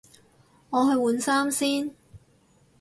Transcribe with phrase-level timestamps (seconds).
[0.71, 1.93] 我去換衫先